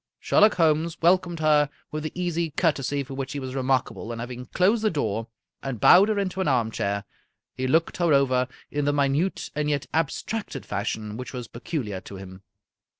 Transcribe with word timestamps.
Sher 0.19 0.39
lock 0.41 0.55
Holmes 0.55 0.99
welcomed 0.99 1.41
her 1.41 1.69
with 1.91 2.01
the 2.01 2.11
easy 2.19 2.49
courtesy 2.49 3.03
for 3.03 3.13
which 3.13 3.33
he 3.33 3.39
was 3.39 3.53
remarkable, 3.53 4.11
and 4.11 4.19
having 4.19 4.47
closed 4.47 4.83
the 4.83 4.89
door, 4.89 5.27
and 5.61 5.79
bowed 5.79 6.09
her 6.09 6.17
into 6.17 6.41
an 6.41 6.47
armchair, 6.47 7.03
he 7.53 7.67
looked 7.67 7.97
her 7.97 8.11
over 8.11 8.47
in 8.71 8.85
the 8.85 8.93
minute 8.93 9.51
and 9.53 9.69
yet 9.69 9.85
abstracted 9.93 10.65
fashion 10.65 11.17
which 11.17 11.33
was 11.33 11.47
peculiar 11.47 12.01
to 12.01 12.15
him. 12.15 12.41